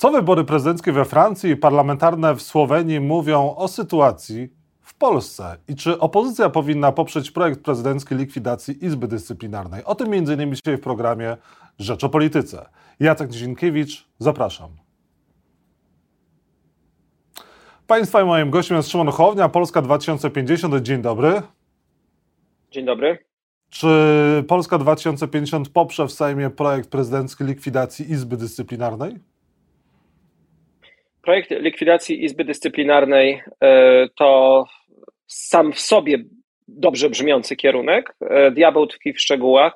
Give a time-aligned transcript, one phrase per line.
[0.00, 4.48] Co wybory prezydenckie we Francji i parlamentarne w Słowenii mówią o sytuacji
[4.80, 9.84] w Polsce i czy opozycja powinna poprzeć projekt prezydencki likwidacji Izby Dyscyplinarnej?
[9.84, 10.54] O tym m.in.
[10.54, 11.36] dzisiaj w programie
[11.78, 12.68] Rzecz o Polityce.
[13.00, 14.70] Jacek Dzienkiewicz, zapraszam.
[17.86, 20.74] Państwa i moim gościem jest Szymon Hołownia, Polska 2050.
[20.82, 21.42] Dzień dobry.
[22.70, 23.18] Dzień dobry.
[23.70, 23.88] Czy
[24.48, 29.29] Polska 2050 poprze w Sejmie projekt prezydencki likwidacji Izby Dyscyplinarnej?
[31.30, 34.64] Projekt likwidacji Izby Dyscyplinarnej e, to
[35.26, 36.18] sam w sobie
[36.68, 38.14] dobrze brzmiący kierunek.
[38.20, 39.72] E, diabeł tkwi w szczegółach,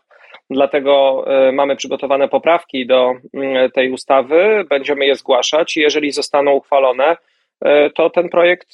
[0.50, 6.52] dlatego e, mamy przygotowane poprawki do mm, tej ustawy, będziemy je zgłaszać i jeżeli zostaną
[6.52, 7.16] uchwalone,
[7.94, 8.68] to ten projekt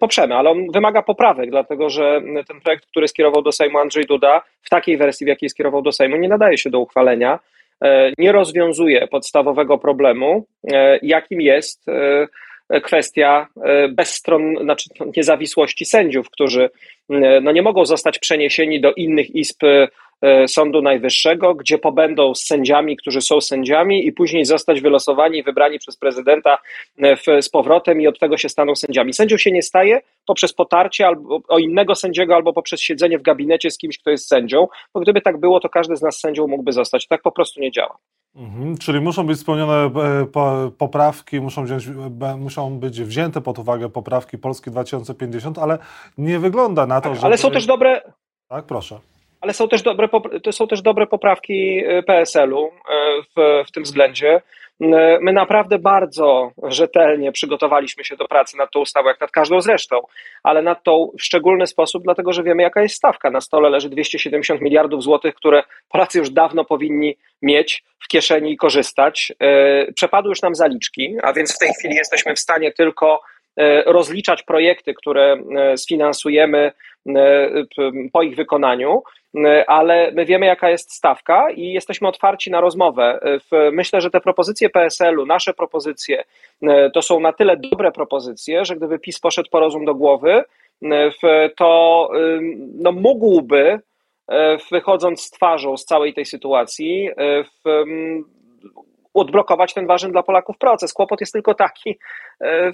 [0.00, 4.42] poprzemy, ale on wymaga poprawek, dlatego że ten projekt, który skierował do Sejmu Andrzej Duda,
[4.62, 7.38] w takiej wersji, w jakiej skierował do Sejmu, nie nadaje się do uchwalenia.
[7.84, 12.26] E, nie rozwiązuje podstawowego problemu, e, jakim jest e,
[12.80, 13.46] kwestia
[13.90, 16.70] bezstron, znaczy niezawisłości sędziów, którzy
[17.42, 19.62] no nie mogą zostać przeniesieni do innych izb
[20.46, 25.78] Sądu Najwyższego, gdzie pobędą z sędziami, którzy są sędziami, i później zostać wylosowani i wybrani
[25.78, 26.58] przez prezydenta
[26.98, 29.14] e, w, z powrotem i od tego się staną sędziami.
[29.14, 33.70] Sędzią się nie staje poprzez potarcie albo o innego sędziego, albo poprzez siedzenie w gabinecie
[33.70, 36.72] z kimś, kto jest sędzią, bo gdyby tak było, to każdy z nas sędzią mógłby
[36.72, 37.06] zostać.
[37.06, 37.98] Tak po prostu nie działa.
[38.36, 41.84] Mhm, czyli muszą być spełnione e, poprawki, muszą, wziąć,
[42.38, 45.78] muszą być wzięte pod uwagę poprawki Polski 2050, ale
[46.18, 47.26] nie wygląda na to, tak, że.
[47.26, 48.02] Ale są też dobre.
[48.48, 49.13] Tak, proszę
[49.44, 50.08] ale są też dobre,
[50.50, 52.70] są też dobre poprawki y, PSL-u y,
[53.36, 54.42] w, w tym względzie.
[54.82, 54.86] Y,
[55.20, 60.00] my naprawdę bardzo rzetelnie przygotowaliśmy się do pracy nad tą ustawą, jak nad każdą zresztą,
[60.42, 63.30] ale nad tą w szczególny sposób, dlatego że wiemy, jaka jest stawka.
[63.30, 68.56] Na stole leży 270 miliardów złotych, które Polacy już dawno powinni mieć w kieszeni i
[68.56, 69.32] korzystać.
[69.94, 73.20] Przepadły już nam zaliczki, a więc w tej chwili jesteśmy w stanie tylko
[73.86, 75.36] rozliczać projekty, które
[75.76, 76.72] sfinansujemy
[78.12, 79.02] po ich wykonaniu.
[79.36, 83.20] E, ale my wiemy, jaka jest stawka i jesteśmy otwarci na rozmowę.
[83.52, 86.24] E, myślę, że te propozycje PSL-u, nasze propozycje,
[86.62, 90.44] e, to są na tyle dobre propozycje, że gdyby PiS poszedł po rozum do głowy,
[91.56, 92.10] to
[92.74, 93.80] no, mógłby,
[94.70, 97.10] wychodząc z twarzą z całej tej sytuacji,
[99.14, 100.92] odblokować ten ważny dla Polaków proces.
[100.92, 101.98] Kłopot jest tylko taki,
[102.40, 102.72] e,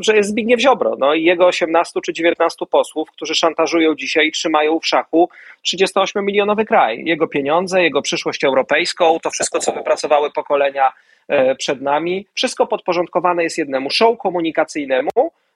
[0.00, 4.32] że jest Zbigniew Ziobro no i jego 18 czy 19 posłów, którzy szantażują dzisiaj i
[4.32, 5.28] trzymają w szachu
[5.66, 7.02] 38-milionowy kraj.
[7.04, 10.92] Jego pieniądze, jego przyszłość europejską, to wszystko, co wypracowały pokolenia
[11.28, 15.10] e, przed nami, wszystko podporządkowane jest jednemu show komunikacyjnemu,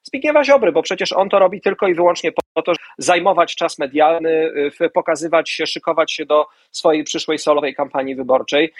[0.04, 3.78] Zbigniewa Ziobry, bo przecież on to robi tylko i wyłącznie po to, żeby zajmować czas
[3.78, 4.52] medialny,
[4.94, 8.72] pokazywać się, szykować się do swojej przyszłej solowej kampanii wyborczej.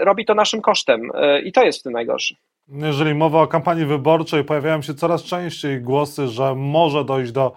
[0.00, 1.10] Robi to naszym kosztem
[1.44, 2.34] i to jest w tym najgorsze.
[2.68, 7.52] Jeżeli mowa o kampanii wyborczej, pojawiają się coraz częściej głosy, że może dojść do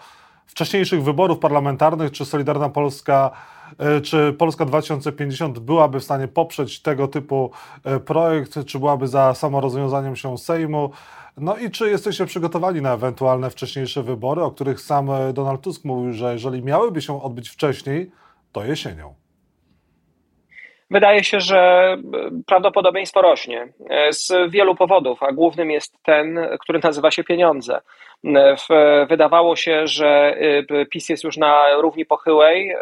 [0.45, 3.31] wcześniejszych wyborów parlamentarnych, czy Solidarna Polska,
[3.79, 7.51] e, czy Polska 2050 byłaby w stanie poprzeć tego typu
[7.83, 10.91] e, projekt, czy byłaby za samorozwiązaniem się Sejmu.
[11.38, 15.85] No i czy jesteście przygotowani na ewentualne wcześniejsze wybory, o których sam e, Donald Tusk
[15.85, 18.12] mówił, że jeżeli miałyby się odbyć wcześniej,
[18.51, 19.13] to jesienią?
[20.91, 21.97] Wydaje się, że e,
[22.46, 27.81] prawdopodobieństwo rośnie e, z wielu powodów, a głównym jest ten, który nazywa się pieniądze.
[29.09, 30.38] Wydawało się, że
[30.90, 32.75] PiS jest już na równi pochyłej.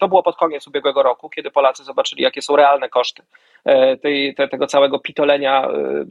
[0.00, 3.22] To było pod koniec ubiegłego roku, kiedy Polacy zobaczyli, jakie są realne koszty
[3.64, 5.68] E, tej, te, tego całego pitolenia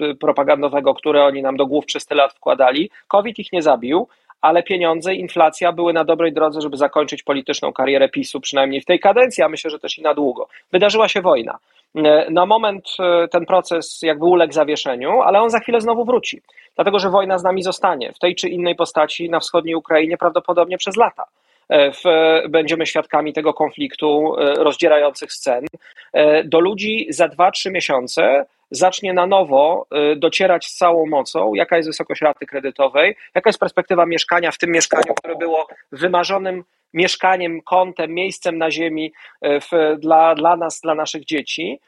[0.09, 2.89] e, propagandowego, które oni nam do głów przez tyle lat wkładali.
[3.07, 4.07] COVID ich nie zabił,
[4.43, 8.99] ale pieniądze, inflacja były na dobrej drodze, żeby zakończyć polityczną karierę PiSu, przynajmniej w tej
[8.99, 10.47] kadencji, a myślę, że też i na długo.
[10.71, 11.57] Wydarzyła się wojna.
[11.95, 12.85] E, na moment
[13.31, 16.41] ten proces jakby uległ zawieszeniu, ale on za chwilę znowu wróci,
[16.75, 20.77] dlatego że wojna z nami zostanie w tej czy innej postaci na wschodniej Ukrainie prawdopodobnie
[20.77, 21.25] przez lata.
[21.69, 22.03] E, w,
[22.49, 25.65] będziemy świadkami tego konfliktu, e, rozdzierających scen.
[26.13, 31.89] E, do ludzi za 2-3 miesiące zacznie na nowo docierać z całą mocą, jaka jest
[31.89, 38.13] wysokość raty kredytowej, jaka jest perspektywa mieszkania w tym mieszkaniu, które było wymarzonym mieszkaniem, kątem,
[38.13, 41.79] miejscem na ziemi w, dla, dla nas, dla naszych dzieci.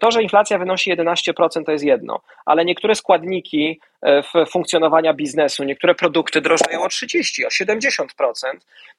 [0.00, 3.80] To, że inflacja wynosi 11%, to jest jedno, ale niektóre składniki
[4.50, 8.04] funkcjonowania biznesu, niektóre produkty drożeją o 30, o 70%.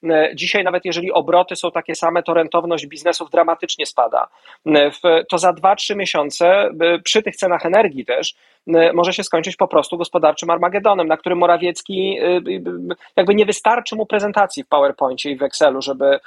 [0.04, 4.28] E, dzisiaj, nawet jeżeli obroty są takie same, to rentowność biznesów dramatycznie spada.
[4.66, 4.90] E,
[5.28, 6.70] to za 2-3 miesiące,
[7.04, 8.34] przy tych cenach energii też,
[8.94, 12.18] może się skończyć po prostu gospodarczym Armagedonem, na którym Morawiecki
[13.16, 16.20] jakby nie wystarczy mu prezentacji w PowerPoincie i w Excelu, żeby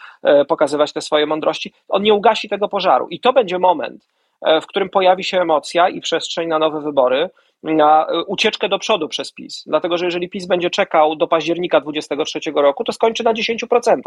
[0.47, 1.73] pokazywać te swoje mądrości.
[1.89, 3.07] On nie ugasi tego pożaru.
[3.09, 4.07] I to będzie moment,
[4.41, 7.29] w którym pojawi się emocja i przestrzeń na nowe wybory,
[7.63, 9.63] na ucieczkę do przodu przez PiS.
[9.65, 14.01] Dlatego, że jeżeli PiS będzie czekał do października 2023 roku, to skończy na 10%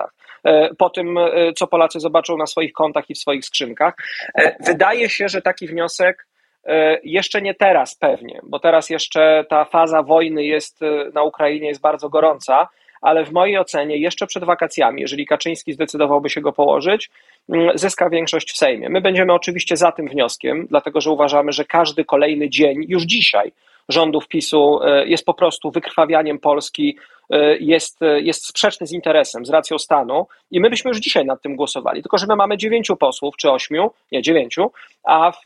[0.78, 1.18] po tym,
[1.56, 3.94] co Polacy zobaczą na swoich kontach i w swoich skrzynkach.
[4.66, 6.26] Wydaje się, że taki wniosek
[7.02, 10.80] jeszcze nie teraz pewnie, bo teraz jeszcze ta faza wojny jest
[11.14, 12.68] na Ukrainie jest bardzo gorąca,
[13.00, 17.10] ale w mojej ocenie jeszcze przed wakacjami, jeżeli Kaczyński zdecydowałby się go położyć,
[17.48, 18.88] mm, zyska większość w Sejmie.
[18.88, 23.52] My będziemy oczywiście za tym wnioskiem, dlatego że uważamy, że każdy kolejny dzień, już dzisiaj,
[23.90, 26.98] rządów PiSu e, jest po prostu wykrwawianiem Polski,
[27.30, 31.24] e, jest, e, jest sprzeczny z interesem, z racją stanu i my byśmy już dzisiaj
[31.24, 34.72] nad tym głosowali, tylko że my mamy dziewięciu posłów, czy ośmiu, nie dziewięciu,
[35.04, 35.40] a w,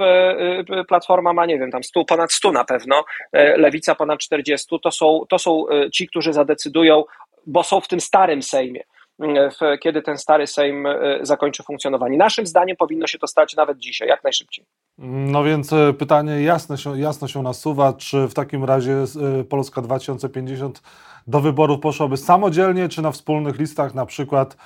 [0.89, 5.21] Platforma ma, nie wiem, tam stu, ponad stu na pewno, Lewica ponad czterdziestu, to są,
[5.29, 7.05] to są ci, którzy zadecydują
[7.46, 8.82] bo są w tym starym Sejmie,
[9.19, 9.50] mm,
[9.82, 12.17] kiedy ten stary Sejm e, zakończy funkcjonowanie.
[12.17, 14.64] Naszym zdaniem powinno się to stać nawet dzisiaj, jak najszybciej.
[14.99, 19.05] No więc e, pytanie jasne się, jasno się nasuwa, czy w takim razie
[19.41, 20.82] e, Polska 2050
[21.26, 24.56] do wyborów poszłaby samodzielnie, czy na wspólnych listach, na przykład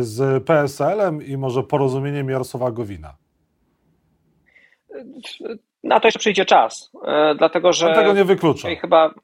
[0.00, 3.14] z PSL-em i może porozumieniem Jarosława Gowina?
[5.84, 6.92] Na to jeszcze przyjdzie czas,
[7.38, 7.86] dlatego że.
[7.86, 8.68] Pan tego nie wyklucza.
[8.80, 9.14] Chyba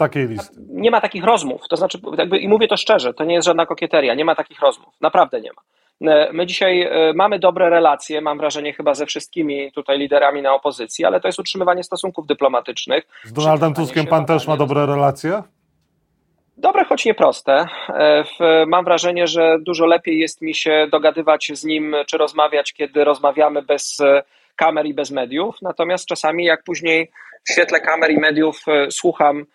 [0.00, 0.60] takiej listy.
[0.68, 3.66] Nie ma takich rozmów, to znaczy, jakby, i mówię to szczerze, to nie jest żadna
[3.66, 5.62] kokieteria, nie ma takich rozmów, naprawdę nie ma.
[6.00, 10.54] E, my dzisiaj e, mamy dobre relacje, mam wrażenie, chyba ze wszystkimi tutaj liderami na
[10.54, 13.04] opozycji, ale to jest utrzymywanie stosunków dyplomatycznych.
[13.24, 15.42] Z Donaldem Tuskiem pan też ma dobre relacje?
[16.56, 17.66] Dobre, choć nieproste.
[17.88, 18.24] E,
[18.66, 23.62] mam wrażenie, że dużo lepiej jest mi się dogadywać z nim, czy rozmawiać, kiedy rozmawiamy
[23.62, 23.98] bez
[24.56, 25.56] kamer i bez mediów.
[25.62, 27.10] Natomiast czasami, jak później
[27.48, 29.46] w świetle kamer i mediów słucham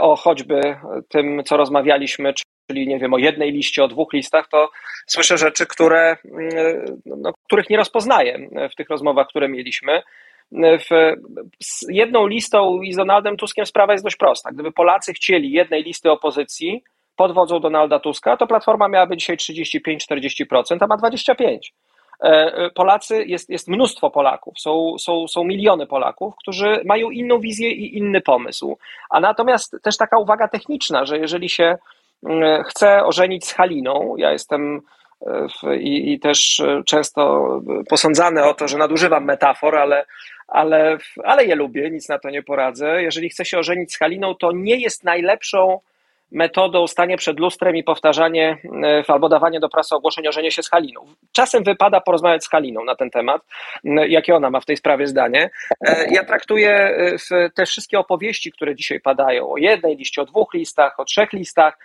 [0.00, 0.60] o choćby
[1.08, 2.32] tym, co rozmawialiśmy,
[2.70, 4.70] czyli nie wiem, o jednej liście, o dwóch listach, to
[5.06, 10.02] słyszę rzeczy, które, y, no, których nie rozpoznaję w tych rozmowach, które mieliśmy.
[10.54, 11.14] W,
[11.62, 14.50] z jedną listą i z Donaldem Tuskiem sprawa jest dość prosta.
[14.52, 16.82] Gdyby Polacy chcieli jednej listy opozycji
[17.16, 21.58] pod wodzą Donalda Tuska, to Platforma miałaby dzisiaj 35-40%, a ma 25%.
[22.22, 27.40] E, e, Polacy, jest, jest mnóstwo Polaków, są, są, są miliony Polaków, którzy mają inną
[27.40, 28.78] wizję i inny pomysł.
[29.10, 31.78] A natomiast też taka uwaga techniczna, że jeżeli się
[32.26, 34.80] mm, chce ożenić z Haliną, ja jestem
[35.26, 37.48] e, w, i, i, też często
[37.88, 40.04] posądzany o to, że nadużywam metafor, ale,
[40.48, 43.02] ale, ale je lubię, nic na to nie poradzę.
[43.02, 45.80] Jeżeli chce się ożenić z Haliną, to nie jest najlepszą
[46.32, 50.62] metodą stanie przed lustrem i powtarzanie e, albo dawanie do prasy ogłoszeń o żenie się
[50.62, 51.00] z Haliną.
[51.32, 53.42] Czasem wypada porozmawiać z Haliną na ten temat,
[54.08, 55.50] jakie ona ma w tej sprawie zdanie.
[55.80, 56.70] E, ja traktuję
[57.30, 61.32] e, te wszystkie opowieści, które dzisiaj padają o jednej liście, o dwóch listach, o trzech
[61.32, 61.78] listach,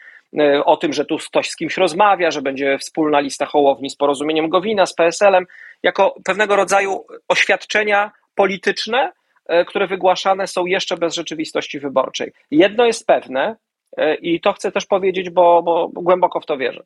[0.65, 4.49] o tym, że tu ktoś z kimś rozmawia, że będzie wspólna lista Hołowni z porozumieniem
[4.49, 5.45] Gowina, z PSL-em,
[5.83, 9.11] jako pewnego rodzaju oświadczenia polityczne,
[9.67, 12.31] które wygłaszane są jeszcze bez rzeczywistości wyborczej.
[12.51, 13.55] Jedno jest pewne,
[14.21, 16.83] I to chcę też powiedzieć, bo, bo głęboko w to wierzę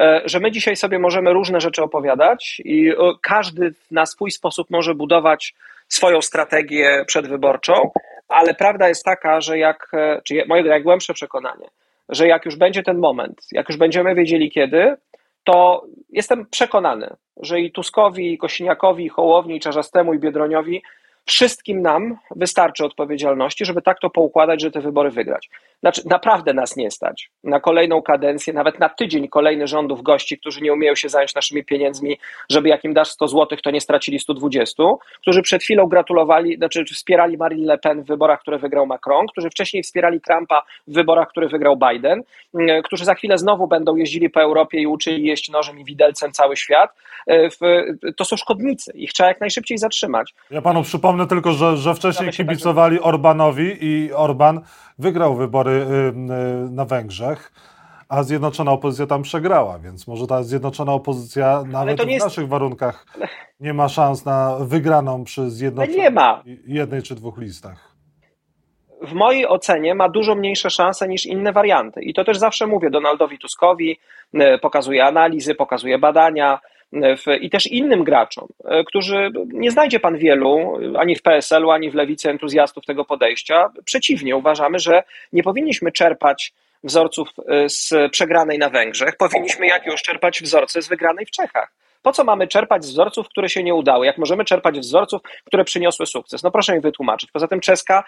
[0.00, 4.70] e, że my dzisiaj sobie możemy różne rzeczy opowiadać i e, każdy na swój sposób
[4.70, 5.54] może budować
[5.88, 7.90] swoją strategię przedwyborczą,
[8.28, 9.90] ale prawda jest taka, że jak,
[10.24, 11.66] czy moje najgłębsze przekonanie,
[12.08, 14.94] że jak już będzie ten moment, jak już będziemy wiedzieli kiedy,
[15.44, 20.82] to jestem przekonany, że i Tuskowi, i Kosiniakowi, i Hołowni, i Czarzastemu, i Biedroniowi
[21.30, 25.50] Wszystkim nam wystarczy odpowiedzialności, żeby tak to poukładać, że te wybory wygrać.
[25.80, 30.60] Znaczy, naprawdę nas nie stać na kolejną kadencję, nawet na tydzień kolejny rządów gości, którzy
[30.60, 32.18] nie umieją się zająć naszymi pieniędzmi,
[32.50, 34.82] żeby jak im dasz 100 zł, to nie stracili 120,
[35.20, 39.50] którzy przed chwilą gratulowali, znaczy wspierali Marine Le Pen w wyborach, które wygrał Macron, którzy
[39.50, 42.22] wcześniej wspierali Trumpa w wyborach, które wygrał Biden,
[42.54, 46.32] mm, którzy za chwilę znowu będą jeździli po Europie i uczyli jeść nożem i widelcem
[46.32, 46.90] cały świat.
[47.26, 47.48] E,
[48.16, 50.34] to są szkodnicy, ich trzeba jak najszybciej zatrzymać.
[50.50, 54.60] Ja panu przypomnę, tylko, że, że wcześniej kibicowali tak Orbanowi i Orban
[54.98, 56.08] wygrał wybory y,
[56.66, 57.52] y, na Węgrzech,
[58.08, 62.26] a zjednoczona opozycja tam przegrała, więc może ta zjednoczona opozycja nawet w jest...
[62.26, 63.06] naszych warunkach
[63.60, 66.12] nie ma szans na wygraną przy zjednoczonej
[66.66, 67.90] jednej czy dwóch listach.
[69.02, 72.02] W mojej ocenie ma dużo mniejsze szanse niż inne warianty.
[72.02, 73.98] I to też zawsze mówię Donaldowi Tuskowi,
[74.34, 76.60] y, pokazuje analizy, pokazuje badania
[77.40, 81.94] i też innym graczom, e, którzy nie znajdzie pan wielu, ani w PSL-u, ani w
[81.94, 83.70] lewicy entuzjastów tego podejścia.
[83.84, 86.52] Przeciwnie, uważamy, że nie powinniśmy czerpać
[86.84, 91.72] wzorców e, z przegranej na Węgrzech, powinniśmy jak już czerpać wzorce z wygranej w Czechach.
[92.02, 94.06] Po co mamy czerpać z wzorców, które się nie udały?
[94.06, 96.42] Jak możemy czerpać wzorców, które przyniosły sukces?
[96.42, 97.30] No proszę mi wytłumaczyć.
[97.30, 98.04] Poza tym czeska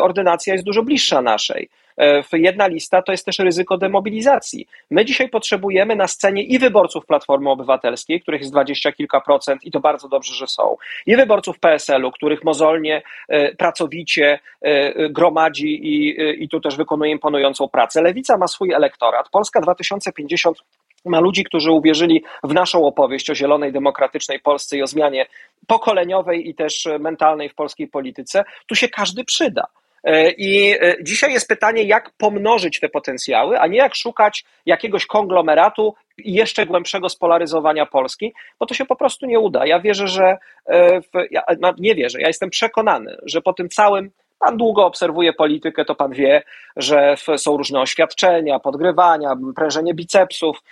[0.00, 1.68] ordynacja jest dużo bliższa naszej.
[1.98, 4.66] E, jedna lista to jest też ryzyko demobilizacji.
[4.90, 9.70] My dzisiaj potrzebujemy na scenie i wyborców Platformy Obywatelskiej, których jest dwadzieścia kilka procent i
[9.70, 10.76] to bardzo dobrze, że są,
[11.06, 17.68] i wyborców PSL-u, których mozolnie, e, pracowicie e, gromadzi i, i tu też wykonuje imponującą
[17.68, 18.02] pracę.
[18.02, 19.28] Lewica ma swój elektorat.
[19.28, 20.58] Polska 2050
[21.06, 25.26] ma ludzi, którzy uwierzyli w naszą opowieść o zielonej, demokratycznej Polsce i o zmianie
[25.66, 28.44] pokoleniowej i też mentalnej w polskiej polityce.
[28.66, 29.66] Tu się każdy przyda.
[30.06, 35.06] E, I e, dzisiaj jest pytanie, jak pomnożyć te potencjały, a nie jak szukać jakiegoś
[35.06, 39.66] konglomeratu jeszcze głębszego spolaryzowania Polski, bo to się po prostu nie uda.
[39.66, 40.36] Ja wierzę, że
[40.66, 44.86] e, w, ja, no nie wierzę, ja jestem przekonany, że po tym całym Pan długo
[44.86, 46.42] obserwuje politykę, to pan wie,
[46.76, 50.62] że są różne oświadczenia, podgrywania, prężenie bicepsów,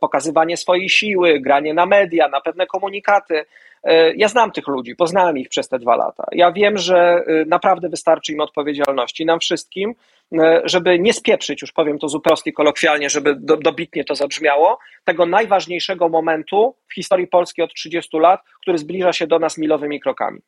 [0.00, 3.44] pokazywanie swojej siły, granie na media, na pewne komunikaty.
[3.84, 6.24] E, ja znam tych ludzi, poznałem ich przez te dwa lata.
[6.32, 9.94] Ja wiem, że e, naprawdę wystarczy im odpowiedzialności, nam wszystkim,
[10.32, 15.26] e, żeby nie spieprzyć, już powiem to zupełnie kolokwialnie, żeby do, dobitnie to zabrzmiało, tego
[15.26, 20.40] najważniejszego momentu w historii Polski od 30 lat, który zbliża się do nas milowymi krokami.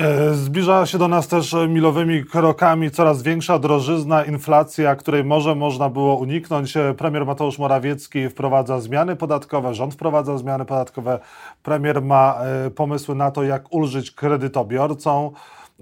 [0.00, 5.88] E, zbliża się do nas też milowymi krokami coraz większa drożyzna, inflacja, której może można
[5.88, 6.76] było uniknąć.
[6.76, 11.18] E, premier Mateusz Morawiecki wprowadza zmiany podatkowe, rząd wprowadza zmiany podatkowe.
[11.62, 15.30] Premier ma e, pomysły na to, jak ulżyć kredytobiorcom.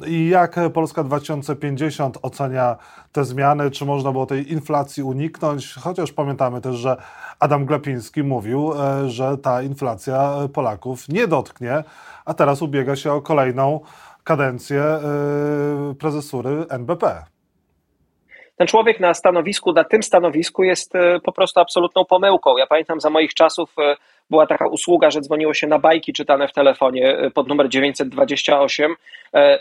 [0.06, 2.76] I jak Polska 2050 ocenia
[3.12, 3.70] te zmiany?
[3.70, 5.74] Czy można było tej inflacji uniknąć?
[5.74, 6.96] Chociaż pamiętamy też, że
[7.40, 8.72] Adam Glapiński mówił,
[9.06, 11.84] że ta inflacja Polaków nie dotknie,
[12.24, 13.80] a teraz ubiega się o kolejną
[14.28, 14.82] kadencję
[15.90, 17.24] y, prezesury NBP.
[18.56, 22.56] Ten człowiek na stanowisku, na tym stanowisku jest y, po prostu absolutną pomyłką.
[22.56, 23.96] Ja pamiętam za moich czasów y,
[24.30, 28.94] była taka usługa, że dzwoniło się na bajki czytane w telefonie pod numer 928.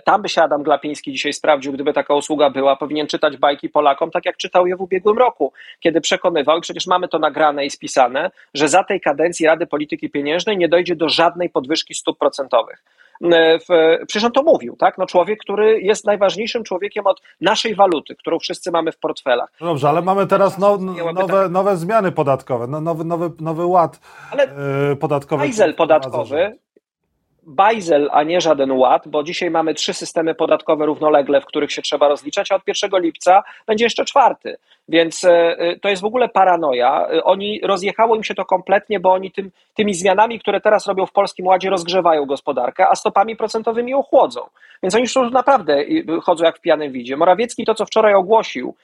[0.06, 2.76] Tam by się Adam Glapiński dzisiaj sprawdził, gdyby taka usługa była.
[2.76, 6.88] Powinien czytać bajki Polakom, tak jak czytał je w ubiegłym roku, kiedy przekonywał, i przecież
[6.88, 11.10] mamy to nagrane i spisane, że za tej kadencji Rady Polityki Pieniężnej nie dojdzie do
[11.10, 12.84] żadnej podwyżki stóp procentowych.
[13.24, 13.66] E, w,
[14.08, 14.98] przecież on to mówił, tak?
[14.98, 19.52] No człowiek, który jest najważniejszym człowiekiem od naszej waluty, którą wszyscy mamy w portfelach.
[19.62, 20.78] No dobrze, ale mamy teraz no,
[21.14, 24.00] nowe, nowe zmiany podatkowe, no, nowy, nowy, nowy ład
[24.32, 24.44] ale
[24.92, 25.44] e, podatkowy.
[25.44, 26.58] Bajzel podatkowy,
[27.48, 31.82] bajzel, a nie żaden ład, bo dzisiaj mamy trzy systemy podatkowe równolegle, w których się
[31.82, 34.58] trzeba rozliczać, a od 1 lipca będzie jeszcze czwarty.
[34.90, 37.08] Więc e, e, to jest w ogóle paranoja.
[37.08, 41.06] E, oni rozjechało im się to kompletnie, bo oni tym, tymi zmianami, które teraz robią
[41.06, 44.42] w Polskim Ładzie, rozgrzewają gospodarkę, a stopami procentowymi ochłodzą.
[44.84, 45.86] Więc oni już naprawdę
[46.24, 47.18] chodzą jak w pijanym widzie.
[47.18, 48.76] Morawiecki to, co wczoraj ogłosił,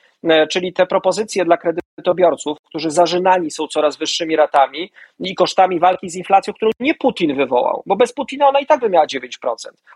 [0.49, 1.57] czyli te propozycje dla
[1.95, 7.35] kredytobiorców, którzy zażynani są coraz wyższymi ratami i kosztami walki z inflacją, którą nie Putin
[7.35, 9.27] wywołał, bo bez Putina ona i tak by miała 9%,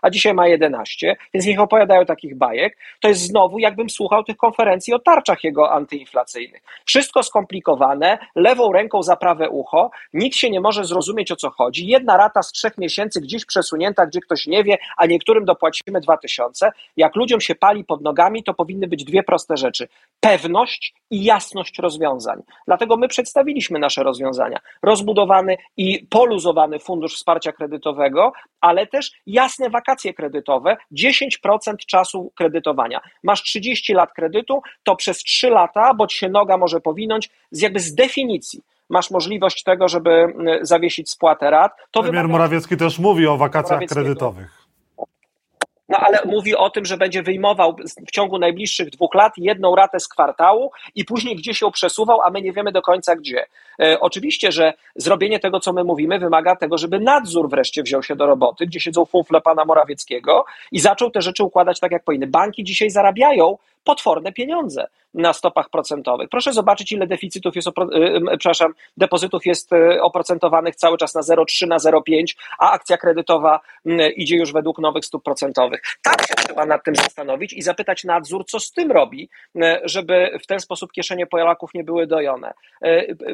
[0.02, 2.78] a dzisiaj ma 11%, więc niech opowiadają takich bajek.
[3.00, 6.62] To jest znowu, jakbym słuchał tych konferencji o tarczach jego anty inflacyjnych.
[6.84, 11.86] Wszystko skomplikowane, lewą ręką za prawe ucho, nikt się nie może zrozumieć o co chodzi.
[11.86, 16.16] Jedna rata z trzech miesięcy gdzieś przesunięta, gdzie ktoś nie wie, a niektórym dopłacimy dwa
[16.16, 16.70] tysiące.
[16.96, 19.88] Jak ludziom się pali pod nogami, to powinny być dwie proste rzeczy:
[20.20, 22.42] pewność i jasność rozwiązań.
[22.66, 24.58] Dlatego my przedstawiliśmy nasze rozwiązania.
[24.82, 33.00] Rozbudowany i poluzowany fundusz wsparcia kredytowego, ale też jasne wakacje kredytowe, 10% czasu kredytowania.
[33.22, 37.60] Masz 30 lat kredytu, to przez 3 lata bo ci się noga może powinąć, z
[37.60, 41.72] jakby z definicji masz możliwość tego, żeby zawiesić spłatę rat.
[41.90, 42.38] To Premier wymaga...
[42.38, 44.57] Morawiecki też mówi o wakacjach kredytowych.
[45.88, 47.76] No ale mówi o tym, że będzie wyjmował
[48.06, 52.30] w ciągu najbliższych dwóch lat jedną ratę z kwartału i później gdzieś ją przesuwał, a
[52.30, 53.46] my nie wiemy do końca gdzie.
[53.82, 58.16] E, oczywiście, że zrobienie tego, co my mówimy, wymaga tego, żeby nadzór wreszcie wziął się
[58.16, 62.26] do roboty, gdzie siedzą fufle pana Morawieckiego i zaczął te rzeczy układać tak, jak powinny.
[62.26, 66.28] Banki dzisiaj zarabiają potworne pieniądze na stopach procentowych.
[66.28, 67.68] Proszę zobaczyć, ile deficytów jest,
[68.38, 73.60] przepraszam, depozytów jest e, oprocentowanych cały czas na 0,3, na 0,5, a akcja kredytowa
[74.16, 75.82] idzie już według nowych stóp procentowych.
[76.02, 79.30] Tak się trzeba nad tym zastanowić i zapytać nadzór, co z tym robi,
[79.84, 82.54] żeby w ten sposób kieszenie Polaków nie były dojone.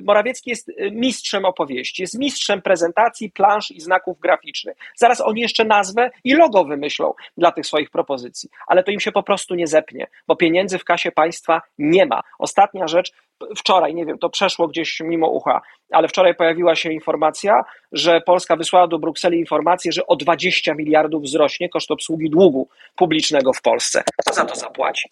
[0.03, 4.77] Morawiecki jest mistrzem opowieści, jest mistrzem prezentacji, plansz i znaków graficznych.
[4.97, 9.13] Zaraz oni jeszcze nazwę i logo wymyślą dla tych swoich propozycji, ale to im się
[9.13, 12.21] po prostu nie zepnie, bo pieniędzy w kasie państwa nie ma.
[12.39, 13.13] Ostatnia rzecz,
[13.57, 15.61] wczoraj, nie wiem, to przeszło gdzieś mimo ucha,
[15.91, 21.23] ale wczoraj pojawiła się informacja, że Polska wysłała do Brukseli informację, że o 20 miliardów
[21.23, 24.03] wzrośnie koszt obsługi długu publicznego w Polsce.
[24.21, 25.11] Kto za to zapłaci?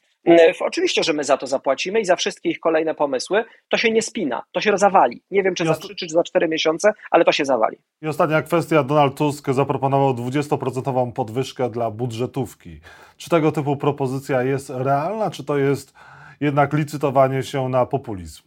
[0.61, 3.45] Oczywiście, że my za to zapłacimy i za wszystkie ich kolejne pomysły.
[3.69, 5.23] To się nie spina, to się zawali.
[5.31, 7.77] Nie wiem, czy za 3 czy za 4 miesiące, ale to się zawali.
[8.03, 8.83] I ostatnia kwestia.
[8.83, 12.81] Donald Tusk zaproponował 20% podwyżkę dla budżetówki.
[13.17, 15.95] Czy tego typu propozycja jest realna, czy to jest
[16.43, 18.43] jednak licytowanie się na populizm?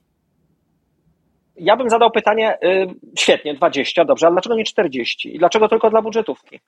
[1.57, 2.87] Ja bym zadał pytanie, y,
[3.17, 5.35] świetnie, 20, dobrze, ale dlaczego nie 40?
[5.35, 6.59] I dlaczego tylko dla budżetówki?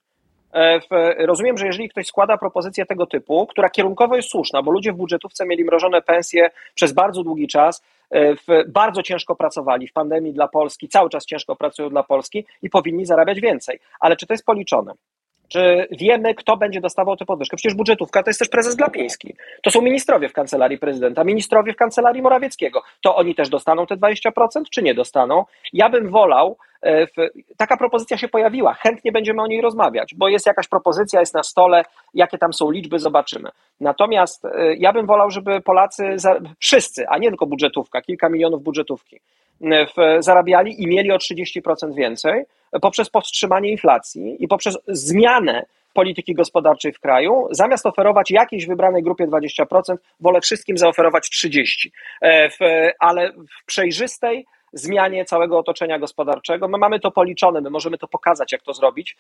[0.54, 0.80] E,
[1.26, 4.96] rozumiem, że jeżeli ktoś składa propozycję tego typu, która kierunkowo jest słuszna, bo ludzie w
[4.96, 8.36] budżetówce mieli mrożone pensje przez bardzo długi czas, e,
[8.68, 13.06] bardzo ciężko pracowali w pandemii dla Polski, cały czas ciężko pracują dla Polski i powinni
[13.06, 13.80] zarabiać więcej.
[14.00, 14.94] Ale czy to jest policzone?
[15.48, 17.58] Czy wiemy, kto będzie dostawał tę podwyżkę?
[17.58, 19.36] Przecież budżetówka to jest też prezes Glapiński.
[19.64, 22.82] To są ministrowie w kancelarii prezydenta, ministrowie w kancelarii Morawieckiego.
[23.02, 24.32] To oni też dostaną te 20%,
[24.72, 25.46] czy nie dostaną?
[25.74, 27.08] Ja bym wolał, e,
[27.58, 31.44] taka propozycja się pojawiła, chętnie będziemy o niej rozmawiać, bo jest jakaś propozycja, jest na
[31.44, 33.50] stole, jakie tam są liczby, zobaczymy.
[33.80, 36.16] Natomiast e, ja bym wolał, żeby Polacy,
[36.60, 39.20] wszyscy, a nie tylko budżetówka, kilka milionów budżetówki,
[40.20, 42.44] zarabiali i mieli o 30% więcej
[42.82, 49.28] poprzez powstrzymanie inflacji i poprzez zmianę polityki gospodarczej w kraju, zamiast oferować jakiejś wybranej grupie
[49.28, 51.90] 20%, wolę wszystkim zaoferować 30%.
[52.22, 56.68] E, ale w przejrzystej, zmianie całego otoczenia gospodarczego.
[56.68, 59.18] My mamy to policzone, my możemy to pokazać, jak to zrobić,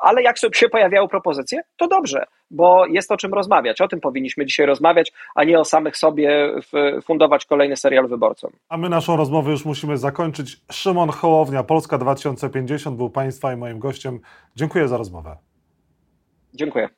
[0.00, 3.80] ale jak się pojawiają propozycje, to dobrze, bo jest o czym rozmawiać.
[3.80, 6.54] O tym powinniśmy dzisiaj rozmawiać, a nie o samych sobie
[7.04, 8.50] fundować kolejny serial wyborcom.
[8.68, 10.56] A my naszą rozmowę już musimy zakończyć.
[10.72, 14.20] Szymon Hołownia, Polska 2050 był Państwa i moim gościem.
[14.56, 15.36] Dziękuję za rozmowę.
[16.54, 16.88] Dziękuję.